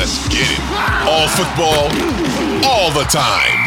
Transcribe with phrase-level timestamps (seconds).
[0.00, 0.60] Let's get it.
[1.04, 1.92] All football,
[2.64, 3.58] all the time.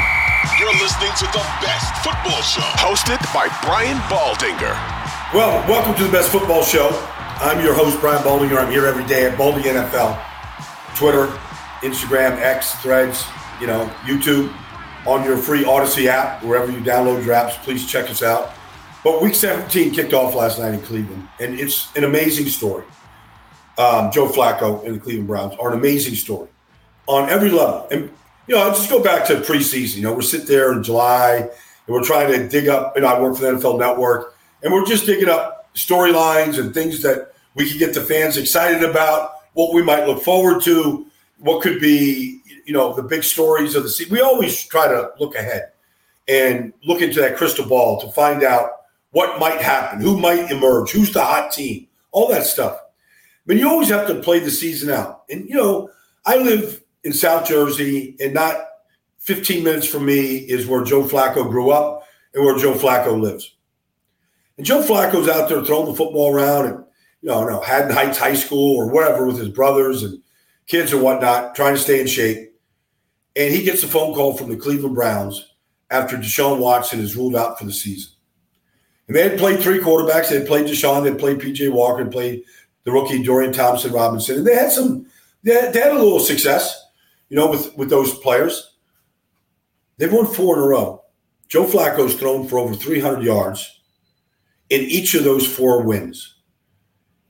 [0.60, 4.74] You're listening to the best football show, hosted by Brian Baldinger.
[5.32, 6.90] Well, welcome to the best football show.
[7.40, 8.58] I'm your host, Brian Baldinger.
[8.58, 10.20] I'm here every day at Baldy NFL,
[10.96, 11.28] Twitter,
[11.82, 13.24] Instagram, X, Threads,
[13.62, 14.52] you know, YouTube,
[15.06, 17.62] on your free Audacy app, wherever you download your apps.
[17.62, 18.54] Please check us out.
[19.04, 22.86] But Week 17 kicked off last night in Cleveland, and it's an amazing story
[23.78, 26.50] um, Joe Flacco and the Cleveland Browns are an amazing story
[27.08, 27.88] on every level.
[27.92, 28.12] And
[28.48, 29.98] you know, I just go back to preseason.
[29.98, 31.50] You know, we're sitting there in July and
[31.88, 32.96] we're trying to dig up.
[32.96, 37.02] And I work for the NFL Network, and we're just digging up storylines and things
[37.02, 39.32] that we could get the fans excited about.
[39.54, 41.06] What we might look forward to,
[41.40, 44.12] what could be, you know, the big stories of the season.
[44.12, 45.72] We always try to look ahead
[46.28, 48.70] and look into that crystal ball to find out
[49.12, 52.78] what might happen, who might emerge, who's the hot team, all that stuff.
[53.46, 55.24] But you always have to play the season out.
[55.30, 55.90] And, you know,
[56.26, 58.58] I live in South Jersey, and not
[59.20, 63.56] 15 minutes from me is where Joe Flacco grew up and where Joe Flacco lives.
[64.58, 66.84] And Joe Flacco's out there throwing the football around and,
[67.22, 70.22] you know, know Haddon Heights High School or whatever with his brothers and
[70.68, 72.54] kids and whatnot, trying to stay in shape.
[73.36, 75.54] And he gets a phone call from the Cleveland Browns
[75.90, 78.12] after Deshaun Watson is ruled out for the season.
[79.08, 80.30] And they had played three quarterbacks.
[80.30, 82.44] They had played Deshaun, they had played PJ Walker, and played
[82.84, 84.38] the rookie Dorian Thompson Robinson.
[84.38, 85.08] And they had some,
[85.44, 86.88] they had, they had a little success,
[87.30, 88.78] you know, with, with those players.
[89.98, 91.04] They've won four in a row.
[91.48, 93.82] Joe Flacco's thrown for over 300 yards
[94.70, 96.36] in each of those four wins.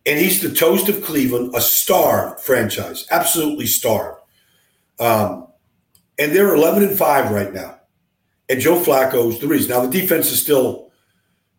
[0.06, 4.20] And he's the toast of Cleveland, a star franchise, absolutely star.
[5.00, 5.48] Um,
[6.20, 7.80] and they're 11 and 5 right now.
[8.50, 9.72] And Joe Flacco's the reason.
[9.72, 10.92] Now, the defense is still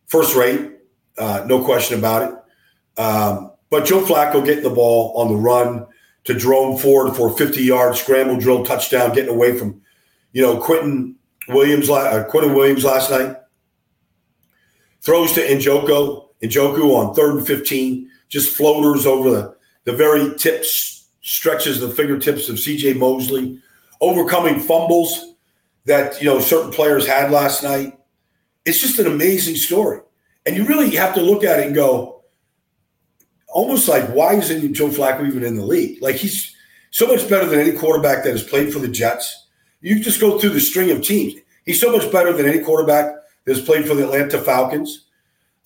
[0.06, 0.72] first rate,
[1.16, 3.00] uh, no question about it.
[3.00, 5.86] Um, but Joe Flacco getting the ball on the run
[6.25, 9.80] to Jerome Ford for a 50 yard scramble drill touchdown, getting away from,
[10.32, 11.14] you know, Quinnen
[11.48, 13.36] Williams, uh, Quinnen Williams last night.
[15.03, 21.08] Throws to Njoku, Njoku on third and 15, just floaters over the, the very tips,
[21.20, 23.60] stretches the fingertips of CJ Mosley,
[24.00, 25.34] overcoming fumbles
[25.84, 27.98] that, you know, certain players had last night.
[28.64, 30.00] It's just an amazing story.
[30.47, 32.13] And you really have to look at it and go,
[33.54, 36.03] almost like why isn't Joe Flacco even in the league?
[36.03, 36.54] Like he's
[36.91, 39.47] so much better than any quarterback that has played for the Jets.
[39.81, 41.41] You just go through the string of teams.
[41.65, 45.06] He's so much better than any quarterback that has played for the Atlanta Falcons,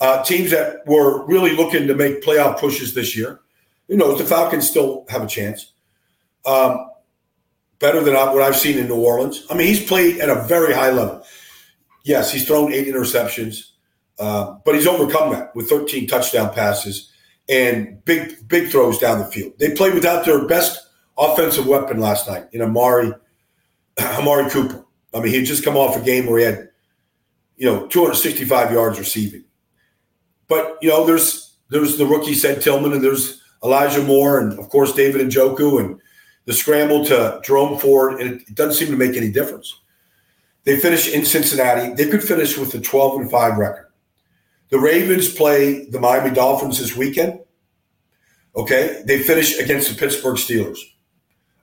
[0.01, 3.41] uh, teams that were really looking to make playoff pushes this year.
[3.89, 5.73] You know, the Falcons still have a chance.
[6.45, 6.91] Um,
[7.79, 9.47] better than what I've seen in New Orleans.
[9.51, 11.25] I mean, he's played at a very high level.
[12.05, 13.71] Yes, he's thrown eight interceptions,
[14.19, 17.08] uh, but he's overcome that with 13 touchdown passes
[17.49, 19.53] and big big throws down the field.
[19.59, 23.13] They played without their best offensive weapon last night in Amari
[24.01, 24.85] Amari Cooper.
[25.15, 26.69] I mean, he had just come off a game where he had,
[27.57, 29.45] you know, 265 yards receiving.
[30.49, 34.69] But you know, there's there's the rookie said Tillman, and there's Elijah Moore, and of
[34.69, 36.01] course David Njoku, and
[36.45, 39.81] the scramble to Jerome Ford, and it, it doesn't seem to make any difference.
[40.65, 41.95] They finish in Cincinnati.
[41.95, 43.88] They could finish with a 12 and 5 record.
[44.71, 47.41] The Ravens play the Miami Dolphins this weekend.
[48.57, 50.79] Okay, they finish against the Pittsburgh Steelers.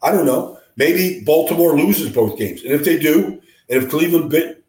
[0.01, 0.59] I don't know.
[0.77, 4.63] Maybe Baltimore loses both games, and if they do, and if Cleveland, bit,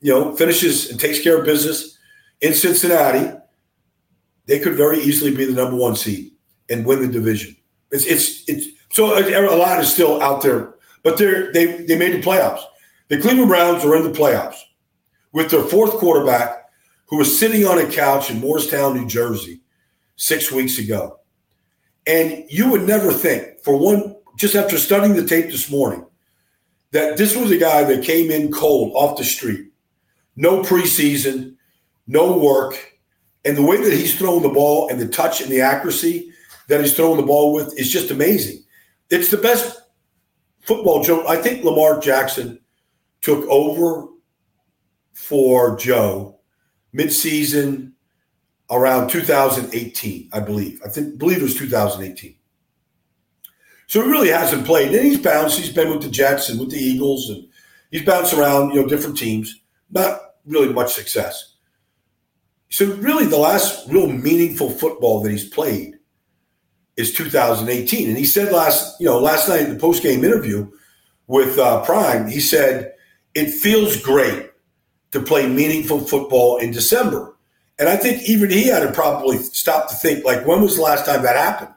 [0.00, 1.98] you know, finishes and takes care of business
[2.40, 3.36] in Cincinnati,
[4.46, 6.32] they could very easily be the number one seed
[6.70, 7.56] and win the division.
[7.90, 12.14] It's it's it's so a lot is still out there, but they're they they made
[12.14, 12.62] the playoffs.
[13.08, 14.58] The Cleveland Browns are in the playoffs
[15.32, 16.67] with their fourth quarterback,
[17.08, 19.60] who was sitting on a couch in Morristown, New Jersey,
[20.16, 21.20] six weeks ago.
[22.06, 26.04] And you would never think, for one, just after studying the tape this morning,
[26.92, 29.68] that this was a guy that came in cold off the street,
[30.36, 31.56] no preseason,
[32.06, 32.98] no work,
[33.44, 36.32] and the way that he's throwing the ball and the touch and the accuracy
[36.68, 38.62] that he's throwing the ball with is just amazing.
[39.10, 39.80] It's the best
[40.60, 41.24] football joke.
[41.26, 42.60] I think Lamar Jackson
[43.20, 44.08] took over
[45.12, 46.37] for Joe
[46.94, 47.92] midseason
[48.70, 50.80] around 2018, I believe.
[50.84, 52.34] I think believe it was 2018.
[53.86, 54.94] So he really hasn't played.
[54.94, 55.58] And he's bounced.
[55.58, 57.48] He's been with the Jets and with the Eagles, and
[57.90, 59.60] he's bounced around, you know, different teams.
[59.90, 61.54] Not really much success.
[62.70, 65.94] So really, the last real meaningful football that he's played
[66.98, 68.08] is 2018.
[68.08, 70.70] And he said last, you know, last night in the post game interview
[71.26, 72.92] with uh, Prime, he said
[73.34, 74.47] it feels great
[75.12, 77.34] to play meaningful football in December.
[77.78, 80.82] And I think even he had to probably stop to think, like, when was the
[80.82, 81.72] last time that happened?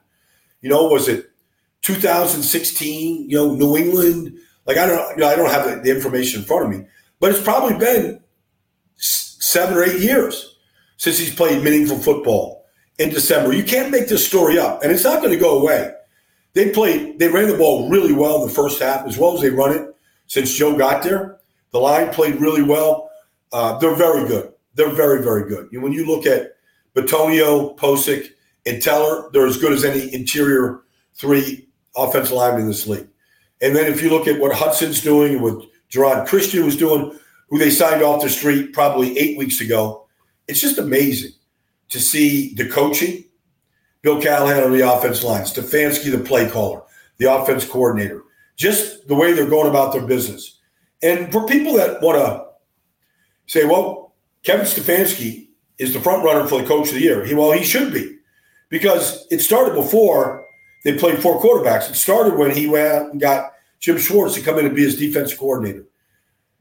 [0.62, 1.30] You know, was it
[1.82, 3.30] 2016?
[3.30, 4.38] You know, New England.
[4.66, 6.86] Like, I don't, you know, I don't have the, information in front of me,
[7.20, 8.20] but it's probably been
[8.98, 10.60] seven or eight years
[10.98, 12.66] since he's played meaningful football
[13.00, 13.54] in December.
[13.54, 15.92] You can't make this story up, and it's not going to go away.
[16.54, 19.42] They played, they ran the ball really well in the first half, as well as
[19.42, 19.96] they run it
[20.28, 21.40] since Joe got there.
[21.72, 23.10] The line played really well.
[23.52, 24.54] Uh, they're very good.
[24.76, 25.70] They're very, very good.
[25.72, 26.56] When you look at
[26.96, 28.30] Bitonio, Pocic,
[28.66, 30.82] and Teller, they're as good as any interior
[31.16, 33.08] three offensive linemen in this league.
[33.62, 37.18] And then if you look at what Hudson's doing and what Geron Christian was doing,
[37.50, 40.08] who they signed off the street probably eight weeks ago,
[40.48, 41.32] it's just amazing
[41.90, 43.26] to see the coaching.
[44.02, 46.82] Bill Callahan on the offense line, Stefanski, the play caller,
[47.18, 48.24] the offense coordinator,
[48.56, 50.60] just the way they're going about their business.
[51.04, 52.51] And for people that want to
[53.52, 54.14] say, well,
[54.44, 57.26] Kevin Stefanski is the front runner for the coach of the year.
[57.26, 58.18] He, well, he should be
[58.70, 60.46] because it started before
[60.86, 61.90] they played four quarterbacks.
[61.90, 63.52] It started when he went and got
[63.82, 65.84] Jim Schwartz to come in and be his defense coordinator.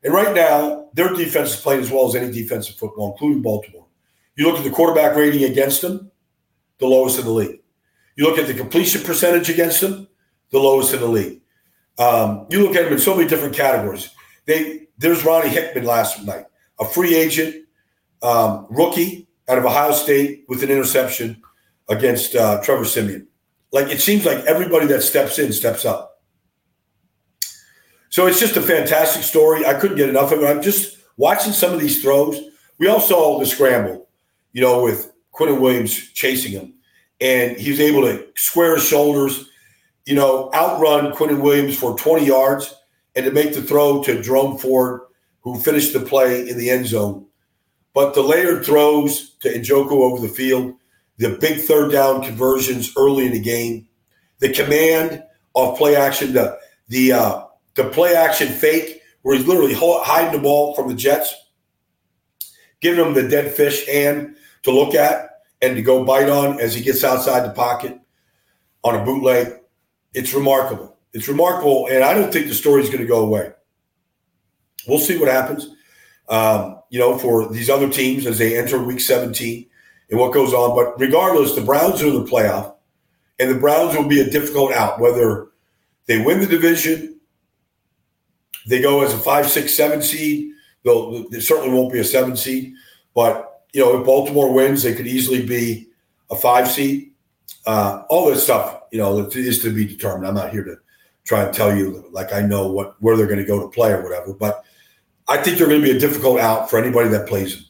[0.03, 3.87] And right now, their defense is playing as well as any defensive football, including Baltimore.
[4.35, 6.11] You look at the quarterback rating against them,
[6.79, 7.61] the lowest in the league.
[8.17, 10.09] You look at the completion percentage against them,
[10.51, 11.41] the lowest in the league.
[12.01, 14.11] Um, you look at them in so many different categories.
[14.45, 16.47] They there's Ronnie Hickman last night
[16.81, 17.67] a free agent
[18.23, 21.43] um, rookie out of Ohio State with an interception
[21.89, 23.27] against uh, Trevor Siemian.
[23.73, 26.23] Like it seems like everybody that steps in steps up.
[28.09, 29.65] So it's just a fantastic story.
[29.65, 30.47] I couldn't get enough of it.
[30.47, 32.41] I'm just watching some of these throws.
[32.79, 34.09] We all saw the scramble,
[34.53, 36.75] you know, with Quinnen Williams chasing him,
[37.21, 39.49] and he was able to square his shoulders,
[40.07, 42.75] you know, outrun Quinnen Williams for 20 yards,
[43.15, 45.03] and to make the throw to Jerome Ford
[45.43, 47.27] who finished the play in the end zone.
[47.95, 50.75] But the layered throws to Njoku over the field,
[51.17, 53.89] the big third down conversions early in the game,
[54.39, 55.23] the command
[55.55, 60.43] of play action, the the uh, the play action fake where he's literally hiding the
[60.43, 61.35] ball from the Jets,
[62.81, 66.75] giving him the dead fish hand to look at and to go bite on as
[66.75, 67.99] he gets outside the pocket
[68.83, 69.59] on a bootleg.
[70.15, 70.97] It's remarkable.
[71.13, 73.53] It's remarkable, and I don't think the story is going to go away
[74.87, 75.75] we'll see what happens.
[76.29, 79.67] Um, you know, for these other teams as they enter Week 17
[80.11, 80.77] and what goes on.
[80.77, 82.75] But regardless, the Browns are in the playoff,
[83.39, 85.01] and the Browns will be a difficult out.
[85.01, 85.49] Whether
[86.07, 87.21] they win the division,
[88.67, 90.53] they go as a five, six, seven seed.
[90.85, 92.75] They'll, they certainly won't be a seven seed,
[93.15, 95.89] but you know, if Baltimore wins, they could easily be
[96.31, 97.13] a five seed.
[97.67, 100.27] Uh, all this stuff, you know, is to be determined.
[100.27, 100.77] I'm not here to
[101.25, 103.93] try and tell you like I know what where they're going to go to play
[103.93, 104.33] or whatever.
[104.33, 104.65] But
[105.31, 107.65] I think they're going to be a difficult out for anybody that plays them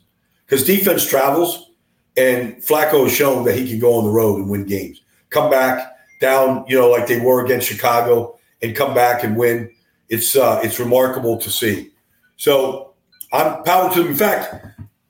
[0.46, 1.72] because defense travels,
[2.16, 5.02] and Flacco has shown that he can go on the road and win games.
[5.28, 9.70] Come back down, you know, like they were against Chicago, and come back and win.
[10.08, 11.90] It's uh, it's remarkable to see.
[12.38, 12.94] So
[13.30, 14.12] I'm power to them.
[14.12, 14.54] In fact,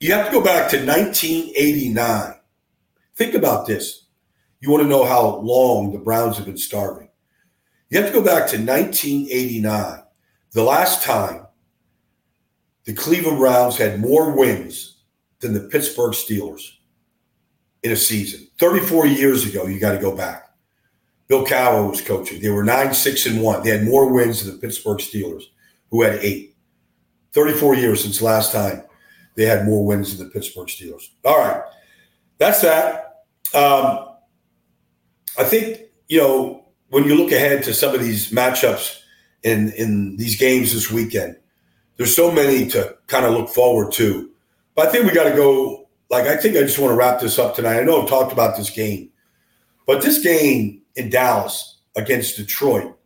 [0.00, 2.34] you have to go back to 1989.
[3.14, 4.06] Think about this.
[4.58, 7.10] You want to know how long the Browns have been starving.
[7.90, 10.02] You have to go back to 1989,
[10.50, 11.46] the last time
[12.84, 14.96] the Cleveland Browns had more wins
[15.40, 16.62] than the Pittsburgh Steelers.
[17.82, 18.46] in a season.
[18.58, 20.50] 34 years ago, you got to go back.
[21.28, 22.40] Bill Cowher was coaching.
[22.42, 23.62] They were nine, six, and one.
[23.62, 25.44] They had more wins than the Pittsburgh Steelers,
[25.90, 26.56] who had eight.
[27.32, 28.82] 34 years since last time
[29.36, 31.04] they had more wins than the Pittsburgh Steelers.
[31.24, 31.62] All right.
[32.38, 33.22] That's that.
[33.54, 34.08] Um,
[35.38, 39.00] I think, you know, when you look ahead to some of these matchups
[39.42, 41.36] in, in these games this weekend,
[42.00, 44.30] there's so many to kind of look forward to.
[44.74, 45.86] But I think we got to go.
[46.08, 47.78] Like, I think I just want to wrap this up tonight.
[47.78, 49.10] I know I've talked about this game,
[49.86, 52.96] but this game in Dallas against Detroit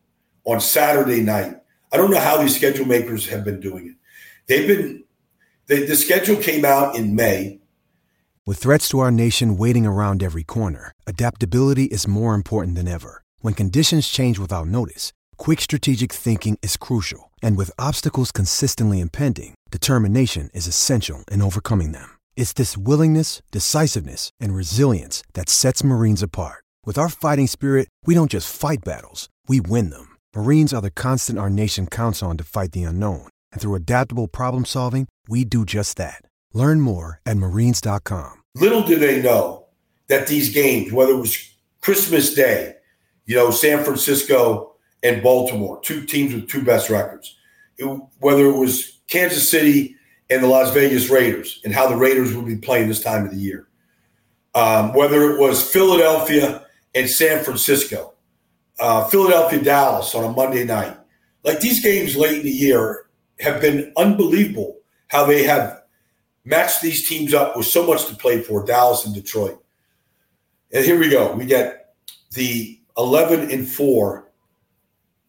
[0.45, 1.57] on Saturday night,
[1.93, 3.97] I don't know how these schedule makers have been doing it.
[4.47, 5.03] They've been,
[5.67, 7.59] the, the schedule came out in May.
[8.47, 13.25] With threats to our nation waiting around every corner, adaptability is more important than ever.
[13.41, 17.33] When conditions change without notice, quick strategic thinking is crucial.
[17.45, 22.17] And with obstacles consistently impending, determination is essential in overcoming them.
[22.37, 26.65] It's this willingness, decisiveness, and resilience that sets Marines apart.
[26.87, 30.17] With our fighting spirit, we don't just fight battles, we win them.
[30.35, 33.29] Marines are the constant our nation counts on to fight the unknown.
[33.53, 36.23] And through adaptable problem solving, we do just that.
[36.55, 38.43] Learn more at marines.com.
[38.55, 39.67] Little do they know
[40.09, 41.37] that these games, whether it was
[41.83, 42.77] Christmas Day,
[43.27, 44.74] you know, San Francisco
[45.05, 47.37] and Baltimore, two teams with two best records,
[47.77, 47.85] it,
[48.19, 49.97] whether it was Kansas City
[50.31, 53.31] and the Las Vegas Raiders and how the Raiders would be playing this time of
[53.31, 53.69] the year,
[54.55, 58.15] um, whether it was Philadelphia and San Francisco,
[58.81, 60.97] uh, Philadelphia Dallas on a Monday night.
[61.45, 63.07] Like these games late in the year
[63.41, 65.83] have been unbelievable how they have
[66.47, 69.63] matched these teams up with so much to play for, Dallas and Detroit.
[70.73, 71.35] And here we go.
[71.35, 71.95] We get
[72.33, 74.25] the 11 and 4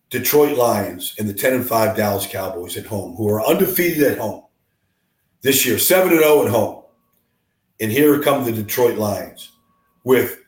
[0.09, 4.17] Detroit Lions and the 10 and 5 Dallas Cowboys at home, who are undefeated at
[4.17, 4.43] home
[5.41, 6.83] this year, 7 and 0 at home.
[7.79, 9.51] And here come the Detroit Lions
[10.03, 10.41] with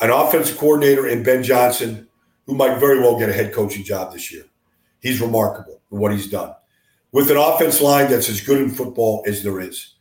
[0.00, 2.08] an offensive coordinator in Ben Johnson,
[2.46, 4.44] who might very well get a head coaching job this year.
[5.00, 6.54] He's remarkable for what he's done
[7.12, 9.94] with an offense line that's as good in football as there is.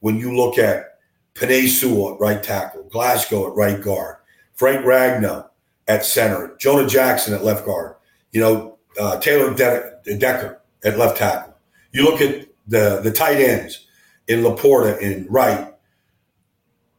[0.00, 0.98] When you look at
[1.34, 4.16] Penei Sewell at right tackle, Glasgow at right guard,
[4.54, 5.48] Frank Ragnow
[5.88, 7.96] at center, Jonah Jackson at left guard,
[8.32, 11.54] you know, uh, Taylor De- Decker at left tackle.
[11.92, 13.86] You look at the the tight ends
[14.26, 15.72] in LaPorta and Wright,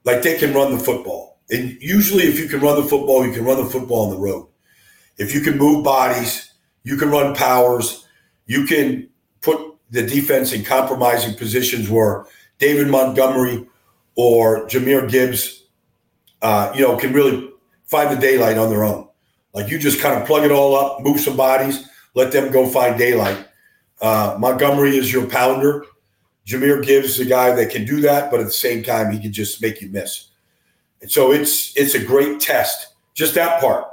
[0.04, 1.40] like they can run the football.
[1.50, 4.18] And usually, if you can run the football, you can run the football on the
[4.18, 4.48] road.
[5.18, 6.52] If you can move bodies,
[6.84, 8.06] you can run powers,
[8.46, 9.10] you can
[9.42, 9.60] put
[9.92, 12.26] the defense in compromising positions where
[12.58, 13.68] David Montgomery
[14.16, 15.64] or Jahmyr Gibbs,
[16.42, 17.50] uh, you know, can really
[17.86, 19.08] find the daylight on their own.
[19.54, 22.68] Like you just kind of plug it all up, move some bodies, let them go
[22.68, 23.48] find daylight.
[24.02, 25.86] Uh, Montgomery is your pounder.
[26.46, 29.20] Jahmyr Gibbs is the guy that can do that, but at the same time, he
[29.20, 30.30] can just make you miss.
[31.02, 33.86] And so it's it's a great test, just that part.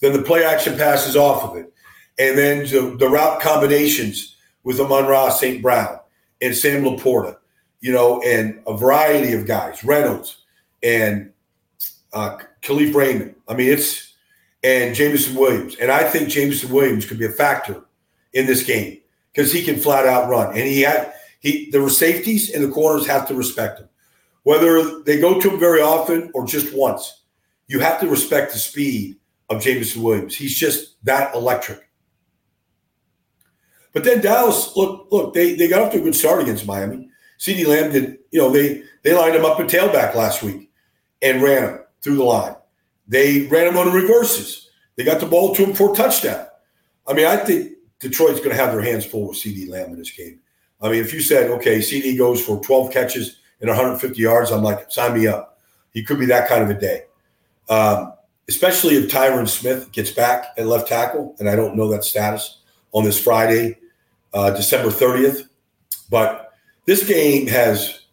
[0.00, 1.72] Then the play action passes off of it,
[2.18, 5.62] and then the, the route combinations with Amon-Ra St.
[5.62, 5.98] Brown
[6.42, 7.36] and Sam LaPorta,
[7.80, 10.38] you know, and a variety of guys, Reynolds
[10.82, 11.32] and
[12.12, 13.34] uh, Kalif Raymond.
[13.48, 14.05] I mean, it's
[14.66, 15.76] and Jameson Williams.
[15.76, 17.84] And I think Jameson Williams could be a factor
[18.32, 18.98] in this game
[19.32, 20.48] because he can flat out run.
[20.48, 23.88] And he had he the safeties and the corners have to respect him.
[24.42, 27.22] Whether they go to him very often or just once,
[27.68, 29.16] you have to respect the speed
[29.50, 30.34] of Jameson Williams.
[30.34, 31.88] He's just that electric.
[33.92, 37.08] But then Dallas, look, look, they, they got off to a good start against Miami.
[37.38, 40.70] CeeDee Lamb did, you know, they they lined him up at tailback last week
[41.22, 42.56] and ran him through the line.
[43.08, 44.70] They ran him on the reverses.
[44.96, 46.46] They got the ball to him for a touchdown.
[47.06, 49.98] I mean, I think Detroit's going to have their hands full with CeeDee Lamb in
[49.98, 50.40] this game.
[50.80, 54.62] I mean, if you said, okay, CeeDee goes for 12 catches and 150 yards, I'm
[54.62, 55.58] like, sign me up.
[55.92, 57.04] He could be that kind of a day.
[57.68, 58.12] Um,
[58.48, 62.58] especially if Tyron Smith gets back at left tackle, and I don't know that status
[62.92, 63.78] on this Friday
[64.34, 65.48] uh, December 30th.
[66.10, 66.52] But
[66.84, 68.06] this game has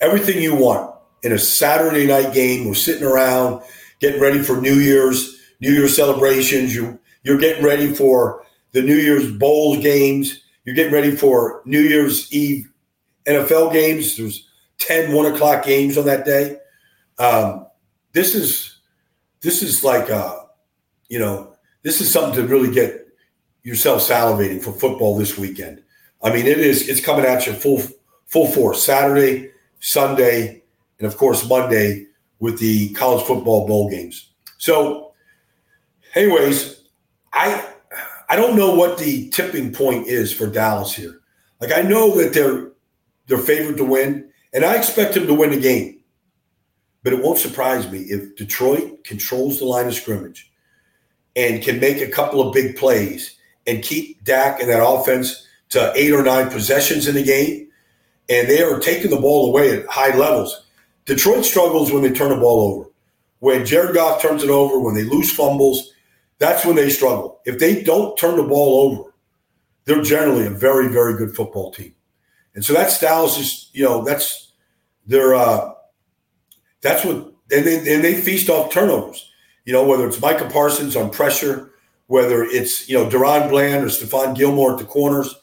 [0.00, 2.66] everything you want in a Saturday night game.
[2.66, 3.62] We're sitting around
[4.00, 6.74] getting ready for New Year's, New Year's celebrations.
[6.74, 10.42] You, you're getting ready for the New Year's Bowl games.
[10.64, 12.70] You're getting ready for New Year's Eve
[13.26, 14.16] NFL games.
[14.16, 14.48] There's
[14.78, 16.58] 10, 1 o'clock games on that day.
[17.18, 17.66] Um,
[18.12, 18.78] this is
[19.40, 20.40] this is like uh,
[21.08, 23.06] you know, this is something to really get
[23.62, 25.82] yourself salivating for football this weekend.
[26.22, 27.82] I mean, it is it's coming at you full
[28.26, 30.57] full force Saturday, Sunday,
[30.98, 32.06] and of course Monday
[32.40, 34.30] with the college football bowl games.
[34.58, 35.12] So,
[36.14, 36.82] anyways,
[37.32, 37.64] I
[38.28, 41.20] I don't know what the tipping point is for Dallas here.
[41.60, 42.72] Like I know that they're
[43.26, 45.94] they're favored to win, and I expect them to win the game.
[47.02, 50.50] but it won't surprise me if Detroit controls the line of scrimmage
[51.36, 53.36] and can make a couple of big plays
[53.66, 57.68] and keep Dak and that offense to eight or nine possessions in the game.
[58.28, 60.66] And they are taking the ball away at high levels.
[61.08, 62.90] Detroit struggles when they turn the ball over.
[63.38, 65.94] When Jared Goff turns it over, when they lose fumbles,
[66.36, 67.40] that's when they struggle.
[67.46, 69.14] If they don't turn the ball over,
[69.86, 71.94] they're generally a very, very good football team.
[72.54, 74.52] And so that's Dallas is, you know, that's
[75.06, 75.72] their uh
[76.82, 79.32] that's what and they and they feast off turnovers.
[79.64, 81.70] You know, whether it's Micah Parsons on pressure,
[82.08, 85.34] whether it's, you know, DaRon Bland or Stephon Gilmore at the corners,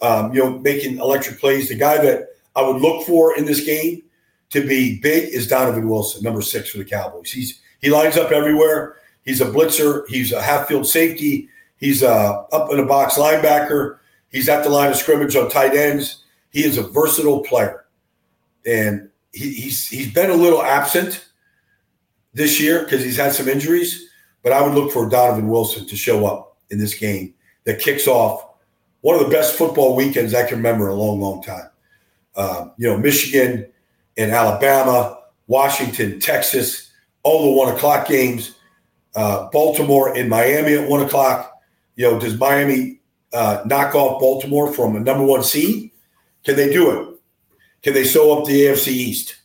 [0.00, 1.68] um, you know, making electric plays.
[1.68, 4.04] The guy that I would look for in this game
[4.50, 7.30] to be big is Donovan Wilson, number six for the Cowboys.
[7.30, 8.96] He's he lines up everywhere.
[9.24, 10.06] He's a blitzer.
[10.08, 11.48] He's a half field safety.
[11.76, 13.98] He's a up in the box linebacker.
[14.30, 16.24] He's at the line of scrimmage on tight ends.
[16.50, 17.86] He is a versatile player,
[18.66, 21.26] and he, he's he's been a little absent
[22.34, 24.08] this year because he's had some injuries.
[24.42, 28.06] But I would look for Donovan Wilson to show up in this game that kicks
[28.06, 28.46] off
[29.02, 31.70] one of the best football weekends I can remember in a long, long time.
[32.36, 33.66] Um, you know, Michigan
[34.20, 38.54] and Alabama, Washington, Texas, all the one o'clock games.
[39.16, 41.60] Uh, Baltimore and Miami at one o'clock.
[41.96, 43.00] You know, does Miami
[43.32, 45.90] uh, knock off Baltimore from a number one seed?
[46.44, 47.18] Can they do it?
[47.82, 49.36] Can they sew up the AFC East?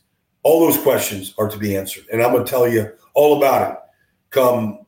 [0.42, 3.72] All those questions are to be answered, and I'm going to tell you all about
[3.72, 3.78] it.
[4.30, 4.78] Come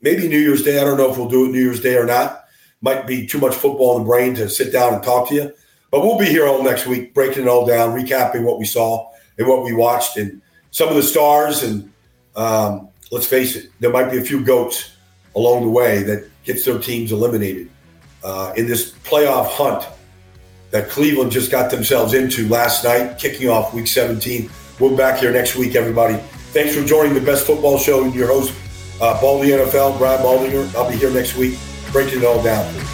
[0.00, 0.80] maybe New Year's Day.
[0.80, 2.44] I don't know if we'll do it New Year's Day or not.
[2.82, 5.52] Might be too much football in the brain to sit down and talk to you,
[5.90, 9.10] but we'll be here all next week, breaking it all down, recapping what we saw
[9.40, 11.64] and what we watched, and some of the stars.
[11.64, 11.90] And
[12.36, 14.92] um, let's face it, there might be a few goats
[15.34, 17.68] along the way that gets their teams eliminated
[18.22, 19.84] uh, in this playoff hunt
[20.70, 24.48] that Cleveland just got themselves into last night, kicking off Week 17.
[24.78, 26.14] We'll back here next week, everybody.
[26.52, 28.04] Thanks for joining the best football show.
[28.04, 28.54] Your host,
[29.00, 30.72] uh, Baldy NFL, Brad Baldinger.
[30.76, 31.58] I'll be here next week
[31.92, 32.89] breaking it all down.